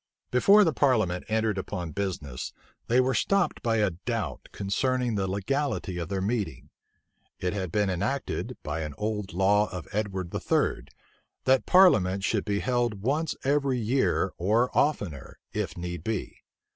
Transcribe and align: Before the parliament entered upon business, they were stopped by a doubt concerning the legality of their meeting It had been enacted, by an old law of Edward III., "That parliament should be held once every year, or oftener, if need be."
Before 0.31 0.63
the 0.63 0.73
parliament 0.73 1.25
entered 1.27 1.59
upon 1.59 1.91
business, 1.91 2.53
they 2.87 2.99
were 2.99 3.13
stopped 3.13 3.61
by 3.61 3.75
a 3.75 3.91
doubt 3.91 4.49
concerning 4.51 5.13
the 5.13 5.27
legality 5.29 5.99
of 5.99 6.09
their 6.09 6.23
meeting 6.23 6.71
It 7.37 7.53
had 7.53 7.71
been 7.71 7.87
enacted, 7.87 8.57
by 8.63 8.81
an 8.81 8.95
old 8.97 9.31
law 9.31 9.69
of 9.71 9.87
Edward 9.91 10.33
III., 10.33 10.85
"That 11.43 11.67
parliament 11.67 12.23
should 12.23 12.45
be 12.45 12.61
held 12.61 13.03
once 13.03 13.35
every 13.43 13.77
year, 13.77 14.33
or 14.39 14.75
oftener, 14.75 15.37
if 15.53 15.77
need 15.77 16.03
be." 16.03 16.39